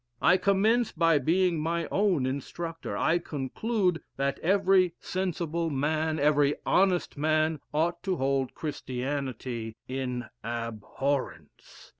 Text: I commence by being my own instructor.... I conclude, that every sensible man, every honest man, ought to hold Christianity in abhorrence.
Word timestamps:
I 0.19 0.37
commence 0.37 0.91
by 0.91 1.19
being 1.19 1.59
my 1.59 1.85
own 1.91 2.25
instructor.... 2.25 2.97
I 2.97 3.19
conclude, 3.19 4.01
that 4.17 4.39
every 4.39 4.95
sensible 4.99 5.69
man, 5.69 6.17
every 6.17 6.55
honest 6.65 7.17
man, 7.19 7.59
ought 7.71 8.01
to 8.05 8.15
hold 8.15 8.55
Christianity 8.55 9.75
in 9.87 10.25
abhorrence. 10.43 11.89